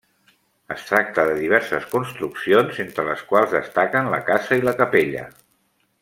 Es 0.75 0.85
tracta 0.91 1.25
de 1.31 1.35
diverses 1.39 1.85
construccions, 1.91 2.79
entre 2.87 3.05
les 3.13 3.21
quals 3.33 3.53
destaquen 3.59 4.13
la 4.17 4.23
casa 4.31 4.59
i 4.63 4.69
la 4.69 4.75
capella. 4.85 5.27